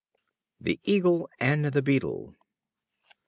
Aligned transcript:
The 0.59 0.79
Eagle 0.83 1.29
and 1.39 1.63
the 1.65 1.83
Beetle. 1.83 2.35